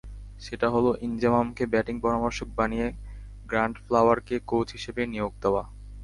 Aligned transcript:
সেটা 0.41 0.67
হলো 0.69 0.89
ইনজামামকে 1.01 1.63
ব্যাটিং 1.73 1.95
পরামর্শক 2.01 2.47
বানিয়ে 2.57 2.87
গ্র্যান্ট 3.49 3.75
ফ্লাওয়ারকে 3.85 4.35
কোচ 4.49 4.67
হিসেবে 4.71 5.01
নিয়োগ 5.13 5.33
দেওয়া। 5.43 5.63